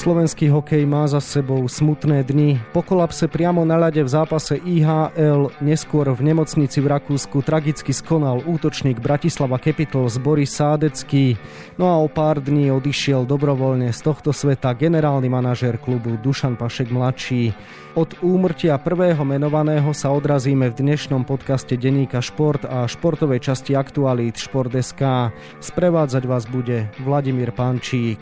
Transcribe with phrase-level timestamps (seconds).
[0.00, 2.56] Slovenský hokej má za sebou smutné dni.
[2.72, 8.40] Po kolapse priamo na ľade v zápase IHL neskôr v nemocnici v Rakúsku tragicky skonal
[8.48, 11.36] útočník Bratislava Capitals Boris Sádecký.
[11.76, 16.88] No a o pár dní odišiel dobrovoľne z tohto sveta generálny manažér klubu Dušan Pašek
[16.88, 17.52] mladší.
[17.92, 24.40] Od úmrtia prvého menovaného sa odrazíme v dnešnom podcaste Deníka Šport a športovej časti aktualít
[24.40, 25.28] Šport.sk.
[25.60, 28.16] Sprevádzať vás bude Vladimír Pančík.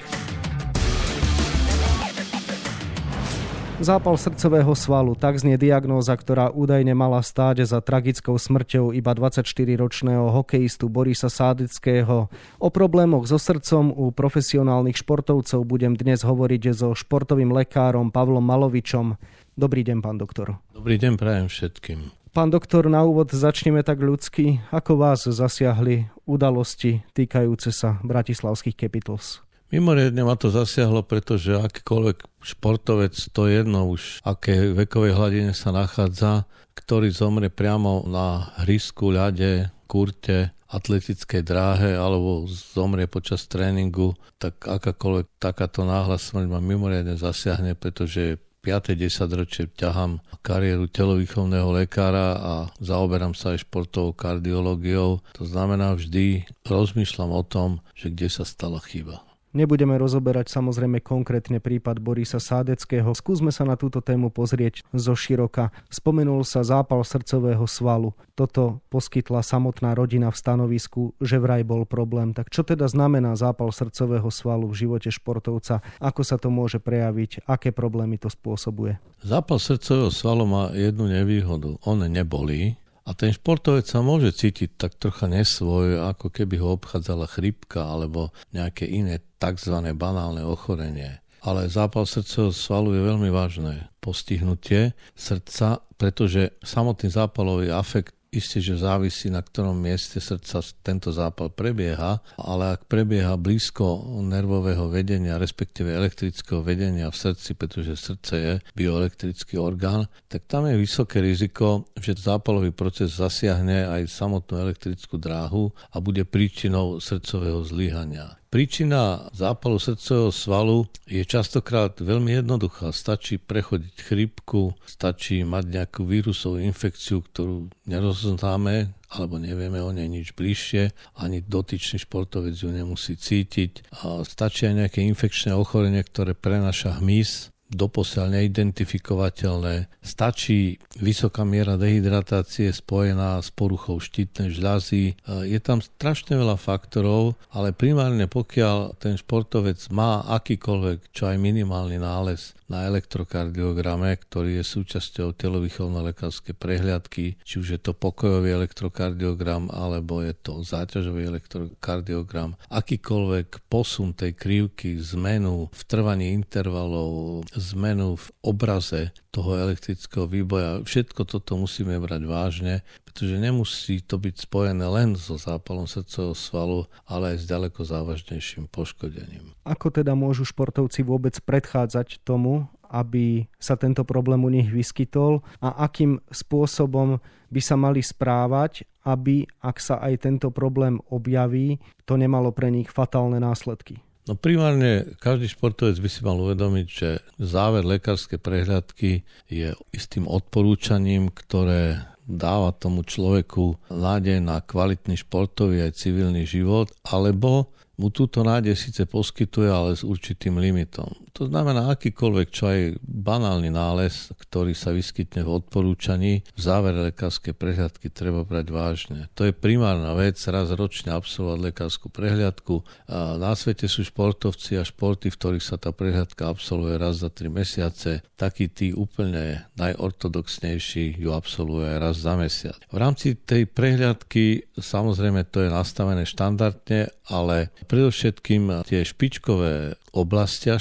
[3.79, 10.35] Zápal srdcového svalu, tak znie diagnóza, ktorá údajne mala stáť za tragickou smrťou iba 24-ročného
[10.35, 12.27] hokejistu Borisa Sádického.
[12.59, 19.15] O problémoch so srdcom u profesionálnych športovcov budem dnes hovoriť so športovým lekárom Pavlom Malovičom.
[19.55, 20.59] Dobrý deň, pán doktor.
[20.75, 22.11] Dobrý deň, prajem všetkým.
[22.35, 24.59] Pán doktor, na úvod začneme tak ľudsky.
[24.75, 29.47] Ako vás zasiahli udalosti týkajúce sa bratislavských Capitals?
[29.69, 36.47] Mimoriadne ma to zasiahlo, pretože akýkoľvek športovec, to jedno už, aké vekovej hladine sa nachádza,
[36.79, 45.41] ktorý zomre priamo na hrisku, ľade, kurte, atletickej dráhe alebo zomrie počas tréningu, tak akákoľvek
[45.41, 49.01] takáto náhla smrť ma mimoriadne zasiahne, pretože 5.
[49.01, 55.25] 10 ročie ťahám kariéru telovýchovného lekára a zaoberám sa aj športovou kardiológiou.
[55.41, 59.28] To znamená, vždy rozmýšľam o tom, že kde sa stala chyba.
[59.57, 63.09] Nebudeme rozoberať samozrejme konkrétne prípad Borisa Sádeckého.
[63.17, 65.73] Skúsme sa na túto tému pozrieť zo široka.
[65.89, 68.13] Spomenul sa zápal srdcového svalu.
[68.37, 72.37] Toto poskytla samotná rodina v stanovisku, že vraj bol problém.
[72.37, 75.81] Tak čo teda znamená zápal srdcového svalu v živote športovca?
[75.97, 77.49] Ako sa to môže prejaviť?
[77.49, 79.01] Aké problémy to spôsobuje?
[79.25, 81.81] Zápal srdcového svalu má jednu nevýhodu.
[81.89, 82.77] On nebolí,
[83.09, 88.37] a ten športovec sa môže cítiť tak trocha nesvoj, ako keby ho obchádzala chrypka alebo
[88.53, 89.81] nejaké iné tzv.
[89.97, 91.25] banálne ochorenie.
[91.41, 98.77] Ale zápal srdcového svalu je veľmi vážne postihnutie srdca, pretože samotný zápalový afekt Isté, že
[98.77, 105.89] závisí, na ktorom mieste srdca tento zápal prebieha, ale ak prebieha blízko nervového vedenia, respektíve
[105.97, 112.21] elektrického vedenia v srdci, pretože srdce je bioelektrický orgán, tak tam je vysoké riziko, že
[112.21, 118.37] zápalový proces zasiahne aj samotnú elektrickú dráhu a bude príčinou srdcového zlyhania.
[118.49, 122.97] Príčina zápalu srdcového svalu je častokrát veľmi jednoduchá.
[122.97, 130.33] Stačí prechodiť chrypku, stačí mať nejakú vírusovú infekciu, ktorú nerozoznáme, alebo nevieme o nej nič
[130.33, 133.93] bližšie, ani dotyčný športovec ju nemusí cítiť.
[134.01, 139.93] A stačí aj nejaké infekčné ochorenie, ktoré prenaša hmyz, doposiaľ neidentifikovateľné.
[140.01, 145.21] Stačí vysoká miera dehydratácie spojená s poruchou štítnej žľazy.
[145.47, 152.01] Je tam strašne veľa faktorov, ale primárne pokiaľ ten športovec má akýkoľvek, čo aj minimálny
[152.01, 160.21] nález na elektrokardiograme, ktorý je súčasťou telovýchovno-lekárskej prehliadky, či už je to pokojový elektrokardiogram, alebo
[160.21, 162.61] je to záťažový elektrokardiogram.
[162.69, 171.29] Akýkoľvek posun tej krivky, zmenu v trvaní intervalov, zmenu v obraze toho elektrického výboja, všetko
[171.29, 172.75] toto musíme brať vážne,
[173.05, 178.73] pretože nemusí to byť spojené len so zápalom srdcového svalu, ale aj s ďaleko závažnejším
[178.73, 179.53] poškodením.
[179.69, 185.85] Ako teda môžu športovci vôbec predchádzať tomu, aby sa tento problém u nich vyskytol a
[185.85, 187.21] akým spôsobom
[187.53, 192.89] by sa mali správať, aby, ak sa aj tento problém objaví, to nemalo pre nich
[192.89, 194.08] fatálne následky.
[194.29, 201.33] No primárne každý športovec by si mal uvedomiť, že záver lekárskej prehľadky je istým odporúčaním,
[201.33, 208.77] ktoré dáva tomu človeku nádej na kvalitný športový aj civilný život, alebo mu túto nádej
[208.77, 211.09] síce poskytuje, ale s určitým limitom.
[211.39, 217.55] To znamená, akýkoľvek čo aj banálny nález, ktorý sa vyskytne v odporúčaní, v závere lekárskej
[217.55, 219.21] prehľadky treba brať vážne.
[219.39, 222.83] To je primárna vec, raz ročne absolvovať lekárskú prehľadku.
[223.07, 227.31] A na svete sú športovci a športy, v ktorých sa tá prehľadka absolvuje raz za
[227.31, 228.27] 3 mesiace.
[228.35, 232.83] Takí tí úplne najortodoxnejší ju absolvuje raz za mesiac.
[232.91, 240.73] V rámci tej prehľadky samozrejme to je nastavené štandardne, ale predovšetkým tie špičkové oblasti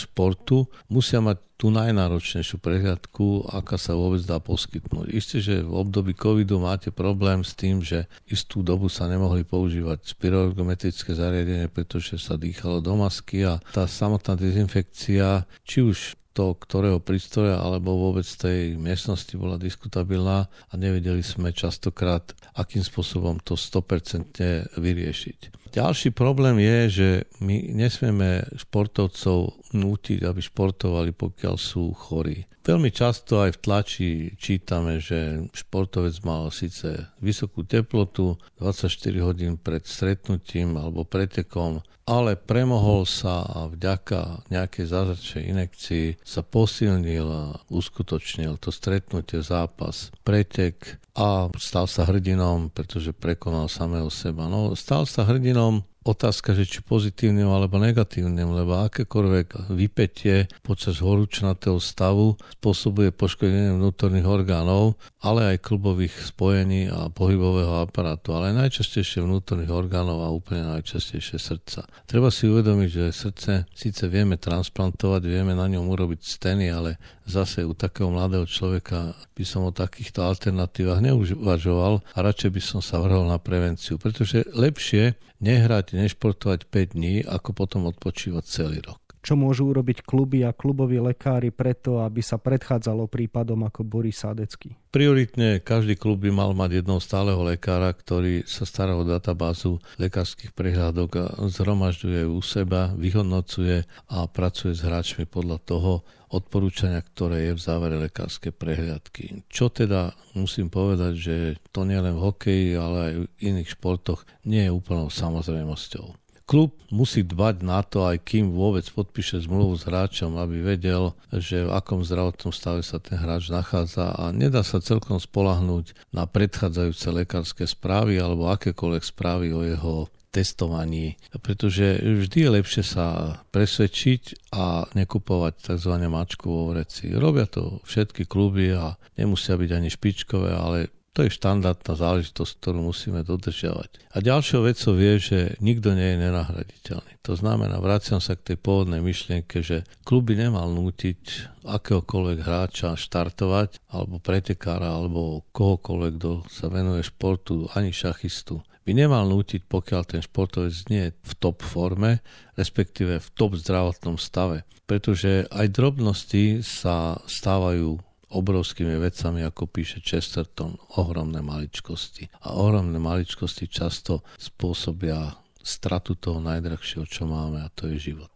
[0.47, 5.09] športu musia mať tú najnáročnejšiu prehľadku, aká sa vôbec dá poskytnúť.
[5.09, 10.05] Isté, že v období covidu máte problém s tým, že istú dobu sa nemohli používať
[10.05, 17.01] spiroergometrické zariadenie, pretože sa dýchalo do masky a tá samotná dezinfekcia, či už to, ktorého
[17.01, 24.77] prístroja alebo vôbec tej miestnosti bola diskutabilná a nevedeli sme častokrát, akým spôsobom to 100%
[24.77, 25.57] vyriešiť.
[25.73, 27.09] Ďalší problém je, že
[27.41, 32.45] my nesmieme športovcov nútiť, aby športovali, pokiaľ sú chorí.
[32.63, 38.91] Veľmi často aj v tlači čítame, že športovec mal síce vysokú teplotu 24
[39.23, 47.27] hodín pred stretnutím alebo pretekom, ale premohol sa a vďaka nejakej zázračnej inekcii sa posilnil
[47.27, 54.47] a uskutočnil to stretnutie, zápas, pretek a stal sa hrdinom, pretože prekonal samého seba.
[54.47, 61.77] No, stal sa hrdinom otázka, že či pozitívnym alebo negatívnym, lebo akékoľvek vypetie počas horúčnatého
[61.83, 69.69] stavu spôsobuje poškodenie vnútorných orgánov, ale aj klubových spojení a pohybového aparátu, ale najčastejšie vnútorných
[69.69, 71.83] orgánov a úplne najčastejšie srdca.
[72.07, 76.95] Treba si uvedomiť, že srdce síce vieme transplantovať, vieme na ňom urobiť steny, ale
[77.27, 82.79] zase u takého mladého človeka by som o takýchto alternatívach neuvažoval a radšej by som
[82.79, 89.06] sa vrhol na prevenciu, pretože lepšie nehrať, nešportovať 5 dní, ako potom odpočívať celý rok.
[89.21, 94.77] Čo môžu urobiť kluby a kluboví lekári preto, aby sa predchádzalo prípadom ako Boris Sádecký?
[94.87, 100.55] Prioritne každý klub by mal mať jedného stáleho lekára, ktorý sa stará o databázu lekárskych
[100.55, 105.91] prehľadok a zhromažďuje u seba, vyhodnocuje a pracuje s hráčmi podľa toho
[106.27, 109.47] odporúčania, ktoré je v závere lekárskej prehliadky.
[109.47, 111.35] Čo teda musím povedať, že
[111.71, 116.26] to nie len v hokeji, ale aj v iných športoch nie je úplnou samozrejmosťou.
[116.47, 121.67] Klub musí dbať na to, aj kým vôbec podpíše zmluvu s hráčom, aby vedel, že
[121.67, 127.07] v akom zdravotnom stave sa ten hráč nachádza a nedá sa celkom spolahnúť na predchádzajúce
[127.11, 134.87] lekárske správy alebo akékoľvek správy o jeho testovaní, pretože vždy je lepšie sa presvedčiť a
[134.93, 135.93] nekupovať tzv.
[136.07, 137.11] mačku vo vreci.
[137.11, 142.93] Robia to všetky kluby a nemusia byť ani špičkové, ale to je štandardná záležitosť, ktorú
[142.93, 144.13] musíme dodržiavať.
[144.13, 147.17] A ďalšou vecou je, že nikto nie je nenahraditeľný.
[147.25, 152.93] To znamená, vraciam sa k tej pôvodnej myšlienke, že klub by nemal nútiť akéhokoľvek hráča
[152.93, 160.01] štartovať, alebo pretekára, alebo kohokoľvek, kto sa venuje športu, ani šachistu by nemal nútiť, pokiaľ
[160.07, 162.23] ten športovec nie je v top forme,
[162.55, 164.63] respektíve v top zdravotnom stave.
[164.87, 167.99] Pretože aj drobnosti sa stávajú
[168.31, 172.27] obrovskými vecami, ako píše Chesterton, ohromné maličkosti.
[172.43, 178.31] A ohromné maličkosti často spôsobia stratu toho najdrahšieho, čo máme, a to je život.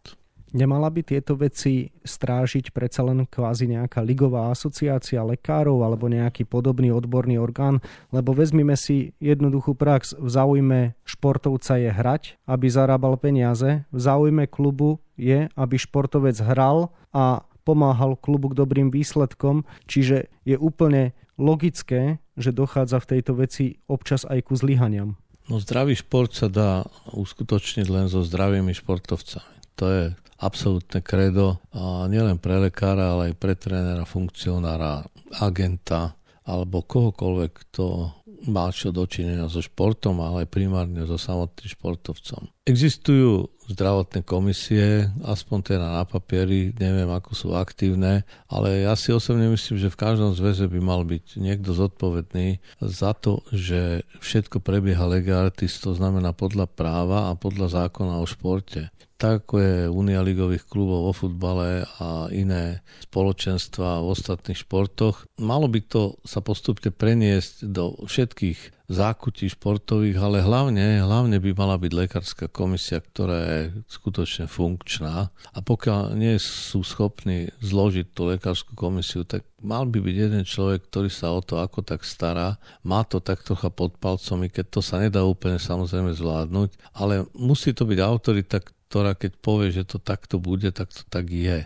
[0.52, 6.92] Nemala by tieto veci strážiť predsa len kvázi nejaká ligová asociácia lekárov alebo nejaký podobný
[6.92, 7.80] odborný orgán,
[8.12, 10.12] lebo vezmime si jednoduchú prax.
[10.20, 13.88] V záujme športovca je hrať, aby zarábal peniaze.
[13.88, 20.56] V záujme klubu je, aby športovec hral a pomáhal klubu k dobrým výsledkom, čiže je
[20.58, 25.16] úplne logické, že dochádza v tejto veci občas aj ku zlyhaniam.
[25.50, 29.74] No zdravý šport sa dá uskutočniť len so zdravými športovcami.
[29.80, 30.02] To je
[30.38, 35.06] absolútne kredo a nielen pre lekára, ale aj pre trénera, funkcionára,
[35.38, 38.10] agenta alebo kohokoľvek, kto
[38.50, 42.50] má čo dočinenia so športom, ale aj primárne so samotným športovcom.
[42.66, 49.46] Existujú zdravotné komisie, aspoň teda na papieri, neviem ako sú aktívne, ale ja si osobne
[49.52, 55.06] myslím, že v každom zväze by mal byť niekto zodpovedný za to, že všetko prebieha
[55.06, 58.90] legartis, to znamená podľa práva a podľa zákona o športe
[59.22, 65.30] tak ako je Unia ligových klubov vo futbale a iné spoločenstva v ostatných športoch.
[65.38, 71.80] Malo by to sa postupne preniesť do všetkých zákutí športových, ale hlavne, hlavne by mala
[71.80, 78.76] byť lekárska komisia, ktorá je skutočne funkčná a pokiaľ nie sú schopní zložiť tú lekárskú
[78.76, 83.00] komisiu, tak mal by byť jeden človek, ktorý sa o to ako tak stará, má
[83.08, 87.72] to tak trocha pod palcom, i keď to sa nedá úplne samozrejme zvládnuť, ale musí
[87.72, 88.60] to byť autorita,
[88.92, 91.64] ktorá keď povie, že to takto bude, tak to tak je.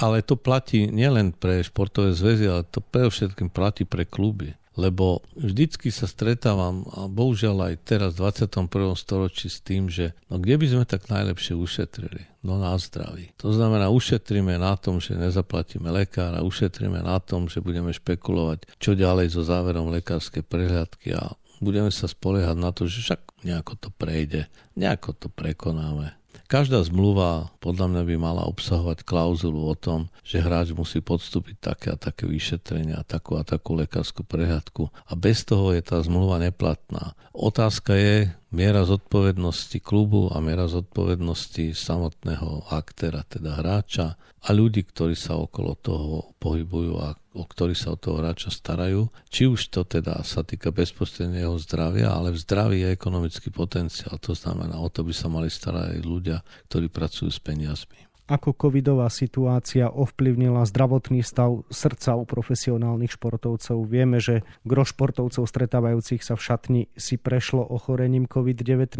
[0.00, 4.56] Ale to platí nielen pre športové zväzy, ale to všetkým platí pre kluby.
[4.76, 8.68] Lebo vždycky sa stretávam, a bohužiaľ aj teraz v 21.
[8.92, 12.28] storočí s tým, že no kde by sme tak najlepšie ušetrili?
[12.44, 13.32] No na zdraví.
[13.40, 18.94] To znamená, ušetríme na tom, že nezaplatíme lekára, ušetríme na tom, že budeme špekulovať, čo
[18.94, 23.88] ďalej so záverom lekárskej prehľadky a budeme sa spoliehať na to, že však nejako to
[23.90, 26.12] prejde, nejako to prekonáme.
[26.46, 31.86] Každá zmluva podľa mňa by mala obsahovať klauzulu o tom, že hráč musí podstúpiť také
[31.90, 37.18] a také vyšetrenia, takú a takú lekárskú prehľadku a bez toho je tá zmluva neplatná.
[37.34, 44.14] Otázka je miera zodpovednosti klubu a miera zodpovednosti samotného aktéra, teda hráča
[44.46, 49.12] a ľudí, ktorí sa okolo toho pohybujú a o ktorý sa o toho hráča starajú.
[49.28, 54.16] Či už to teda sa týka bezprostredne jeho zdravia, ale v zdraví je ekonomický potenciál.
[54.24, 56.38] To znamená, o to by sa mali starať aj ľudia,
[56.72, 63.86] ktorí pracujú s peniazmi ako covidová situácia ovplyvnila zdravotný stav srdca u profesionálnych športovcov.
[63.86, 68.98] Vieme, že gro športovcov stretávajúcich sa v šatni si prešlo ochorením COVID-19.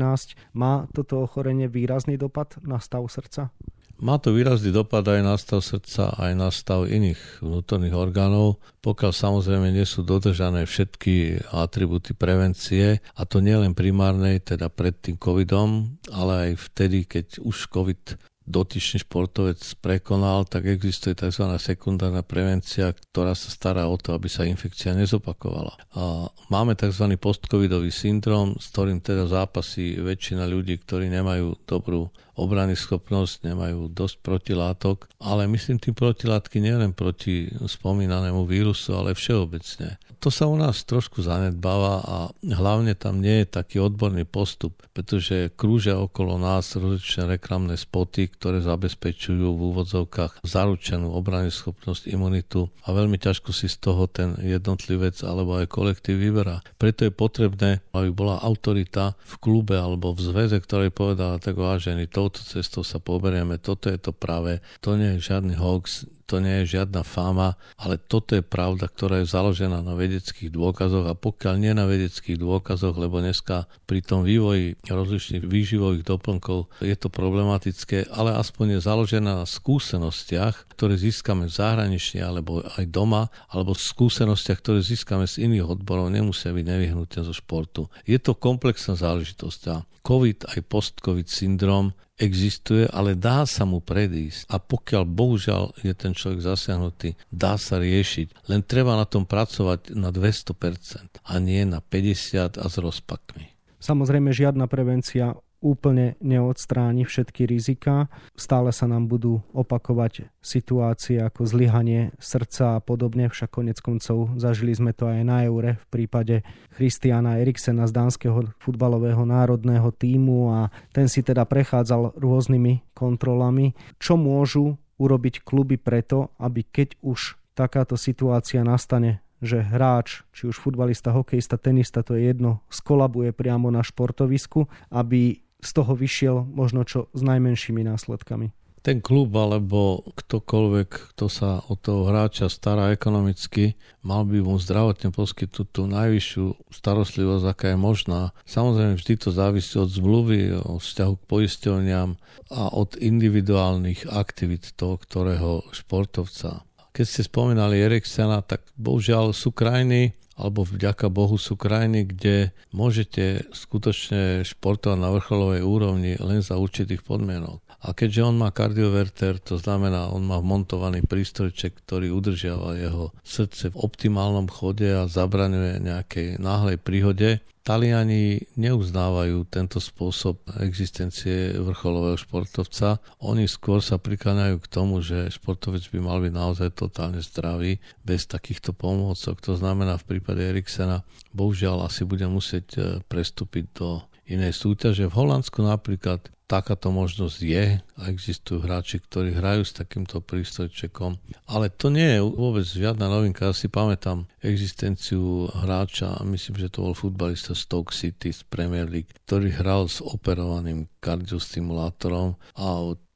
[0.55, 3.51] Má toto ochorenie výrazný dopad na stav srdca?
[3.97, 9.13] Má to výrazný dopad aj na stav srdca, aj na stav iných vnútorných orgánov, pokiaľ
[9.17, 15.97] samozrejme nie sú dodržané všetky atributy prevencie, a to nielen primárnej, teda pred tým covidom,
[16.13, 21.45] ale aj vtedy, keď už covid dotyčný športovec prekonal, tak existuje tzv.
[21.59, 25.75] sekundárna prevencia, ktorá sa stará o to, aby sa infekcia nezopakovala.
[25.99, 27.11] A máme tzv.
[27.19, 34.17] postcovidový syndrom, s ktorým teda zápasí väčšina ľudí, ktorí nemajú dobrú obrany schopnosť, nemajú dosť
[34.23, 39.97] protilátok, ale myslím tým protilátky nielen proti spomínanému vírusu, ale všeobecne.
[40.21, 45.49] To sa u nás trošku zanedbáva a hlavne tam nie je taký odborný postup, pretože
[45.57, 52.93] krúžia okolo nás rozličné reklamné spoty, ktoré zabezpečujú v úvodzovkách zaručenú obrany schopnosť imunitu a
[52.93, 56.61] veľmi ťažko si z toho ten jednotlivec alebo aj kolektív vyberá.
[56.77, 62.13] Preto je potrebné, aby bola autorita v klube alebo v zväze, ktorý povedala tak vážený,
[62.13, 66.43] to touto cestou sa poberieme, toto je to práve, to nie je žiadny hoax, to
[66.43, 71.15] nie je žiadna fáma, ale toto je pravda, ktorá je založená na vedeckých dôkazoch a
[71.15, 77.07] pokiaľ nie na vedeckých dôkazoch, lebo dneska pri tom vývoji rozličných výživových doplnkov je to
[77.07, 83.79] problematické, ale aspoň je založená na skúsenostiach, ktoré získame v zahraničí alebo aj doma, alebo
[83.79, 87.87] skúsenostiach, ktoré získame z iných odborov, nemusia byť nevyhnutne zo športu.
[88.03, 94.49] Je to komplexná záležitosť COVID aj post-COVID syndrom existuje, ale dá sa mu predísť.
[94.49, 98.49] A pokiaľ bohužiaľ je ten človek zasiahnutý, dá sa riešiť.
[98.49, 103.53] Len treba na tom pracovať na 200% a nie na 50% a s rozpakmi.
[103.77, 108.09] Samozrejme žiadna prevencia úplne neodstráni všetky rizika.
[108.37, 114.77] Stále sa nám budú opakovať situácie ako zlyhanie srdca a podobne, však konec koncov zažili
[114.77, 116.47] sme to aj na Eure v prípade
[116.77, 120.61] Christiana Eriksena z dánskeho futbalového národného týmu a
[120.95, 123.75] ten si teda prechádzal rôznymi kontrolami.
[123.99, 130.57] Čo môžu urobiť kluby preto, aby keď už takáto situácia nastane, že hráč, či už
[130.57, 136.85] futbalista, hokejista, tenista, to je jedno, skolabuje priamo na športovisku, aby z toho vyšiel možno
[136.85, 138.53] čo s najmenšími následkami.
[138.87, 143.75] Ten klub alebo ktokoľvek, kto sa o toho hráča stará ekonomicky,
[144.07, 148.31] mal by mu zdravotne poskytnúť tú najvyššiu starostlivosť, aká je možná.
[148.47, 152.15] Samozrejme, vždy to závisí od zmluvy, od vzťahu k poisťovniam
[152.55, 156.63] a od individuálnych aktivít toho, ktorého športovca.
[156.95, 163.49] Keď ste spomínali Eriksena, tak bohužiaľ sú krajiny, alebo vďaka Bohu sú krajiny, kde môžete
[163.57, 167.66] skutočne športovať na vrcholovej úrovni len za určitých podmienok.
[167.87, 173.71] A keďže on má kardioverter, to znamená, on má vmontovaný prístrojček, ktorý udržiava jeho srdce
[173.71, 183.03] v optimálnom chode a zabraňuje nejakej náhlej príhode, Taliani neuznávajú tento spôsob existencie vrcholového športovca.
[183.27, 188.31] Oni skôr sa prikláňajú k tomu, že športovec by mal byť naozaj totálne zdravý bez
[188.31, 189.43] takýchto pomôcok.
[189.43, 191.03] To znamená v prípade Eriksena
[191.35, 193.99] bohužiaľ asi bude musieť e, prestúpiť do
[194.31, 195.11] inej súťaže.
[195.11, 201.19] V Holandsku napríklad takáto možnosť je a existujú hráči, ktorí hrajú s takýmto prístrojčekom.
[201.51, 203.51] Ale to nie je vôbec žiadna novinka.
[203.51, 209.11] Ja si pamätám existenciu hráča, myslím, že to bol futbalista Stoke City z Premier League,
[209.27, 212.67] ktorý hral s operovaným kardiostimulátorom a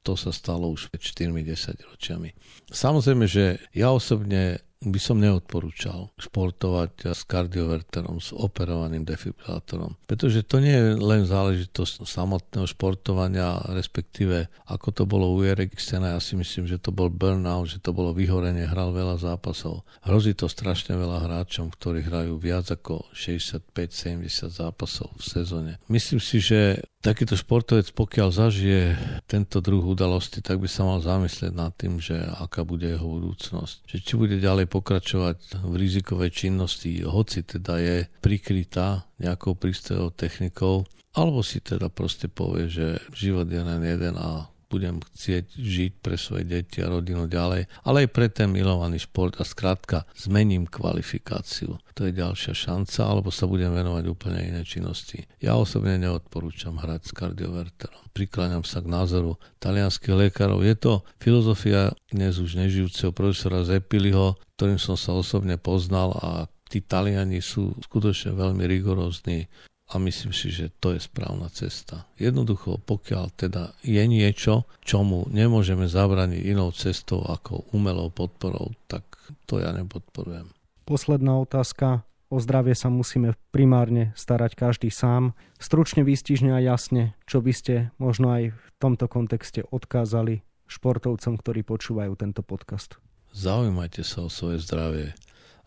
[0.01, 2.33] to sa stalo už pred 4-10 ročiami.
[2.73, 9.93] Samozrejme, že ja osobne by som neodporúčal športovať s kardioverterom, s operovaným defibrilátorom.
[10.09, 16.19] Pretože to nie je len záležitosť samotného športovania, respektíve ako to bolo u Eriksena, ja
[16.19, 19.85] si myslím, že to bol burnout, že to bolo vyhorenie, hral veľa zápasov.
[20.01, 25.73] Hrozí to strašne veľa hráčom, ktorí hrajú viac ako 65-70 zápasov v sezóne.
[25.85, 28.83] Myslím si, že takýto športovec, pokiaľ zažije
[29.25, 33.89] tento druh udalosti, tak by sa mal zamyslieť nad tým, že aká bude jeho budúcnosť.
[33.89, 40.85] Že či bude ďalej pokračovať v rizikovej činnosti, hoci teda je prikrytá nejakou prístrojovou technikou,
[41.17, 46.15] alebo si teda proste povie, že život je len jeden a budem chcieť žiť pre
[46.15, 51.75] svoje deti a rodinu ďalej, ale aj pre ten milovaný šport a skrátka zmením kvalifikáciu.
[51.99, 55.27] To je ďalšia šanca, alebo sa budem venovať úplne iné činnosti.
[55.43, 58.15] Ja osobne neodporúčam hrať s kardioverterom.
[58.15, 60.63] Prikláňam sa k názoru talianských lekárov.
[60.63, 66.29] Je to filozofia dnes už nežijúceho profesora Zepiliho, ktorým som sa osobne poznal a
[66.71, 69.51] tí Taliani sú skutočne veľmi rigorózni
[69.91, 72.07] a myslím si, že to je správna cesta.
[72.15, 79.03] Jednoducho, pokiaľ teda je niečo, čomu nemôžeme zabraniť inou cestou ako umelou podporou, tak
[79.43, 80.47] to ja nepodporujem.
[80.87, 82.07] Posledná otázka.
[82.31, 85.35] O zdravie sa musíme primárne starať každý sám.
[85.59, 90.39] Stručne, výstižne a jasne, čo by ste možno aj v tomto kontexte odkázali
[90.71, 92.95] športovcom, ktorí počúvajú tento podcast.
[93.35, 95.11] Zaujímajte sa o svoje zdravie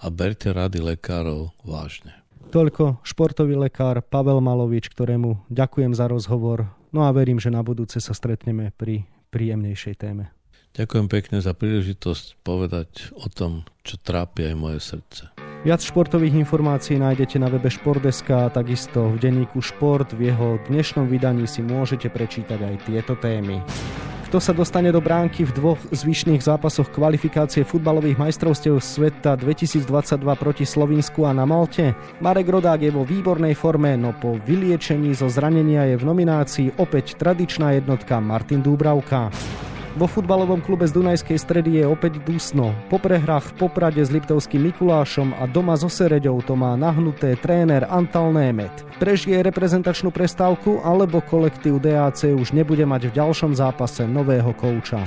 [0.01, 2.24] a berte rady lekárov vážne.
[2.51, 6.69] Toľko športový lekár Pavel Malovič, ktorému ďakujem za rozhovor.
[6.95, 10.31] No a verím, že na budúce sa stretneme pri príjemnejšej téme.
[10.75, 15.31] Ďakujem pekne za príležitosť povedať o tom, čo trápi aj moje srdce.
[15.65, 20.13] Viac športových informácií nájdete na webe Športdeska a takisto v denníku Šport.
[20.13, 23.65] V jeho dnešnom vydaní si môžete prečítať aj tieto témy.
[24.35, 29.87] Kto sa dostane do bránky v dvoch zvyšných zápasoch kvalifikácie futbalových majstrovstiev sveta 2022
[30.35, 31.95] proti Slovinsku a na Malte?
[32.19, 37.15] Marek Rodák je vo výbornej forme, no po vyliečení zo zranenia je v nominácii opäť
[37.15, 39.31] tradičná jednotka Martin Dúbravka.
[39.95, 42.75] Vo futbalovom klube z Dunajskej stredy je opäť dusno.
[42.91, 47.87] Po prehrách v Poprade s Liptovským Mikulášom a doma so Sereďou to má nahnuté tréner
[47.87, 48.75] Antal Német.
[48.99, 54.99] Prežije reprezentačnú prestávku alebo kolektív DAC už nebude mať v ďalšom zápase nového kouča.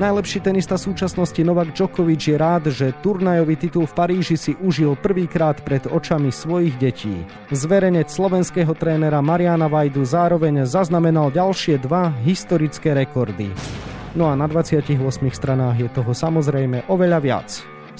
[0.00, 5.60] Najlepší tenista súčasnosti Novak Djokovic je rád, že turnajový titul v Paríži si užil prvýkrát
[5.60, 7.20] pred očami svojich detí.
[7.52, 13.52] Zverenec slovenského trénera Mariana Vajdu zároveň zaznamenal ďalšie dva historické rekordy.
[14.16, 14.96] No a na 28
[15.28, 17.48] stranách je toho samozrejme oveľa viac.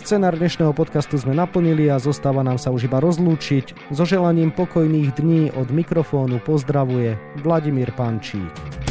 [0.00, 3.92] Scenár dnešného podcastu sme naplnili a zostáva nám sa už iba rozlúčiť.
[3.92, 8.85] So želaním pokojných dní od mikrofónu pozdravuje Vladimír Pančík.